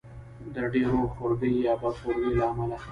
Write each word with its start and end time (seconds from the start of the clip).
د 0.53 0.55
ډېر 0.73 0.91
خورګۍ 1.13 1.53
یا 1.65 1.73
بد 1.81 1.95
خورګۍ 2.01 2.31
له 2.39 2.45
امله. 2.51 2.77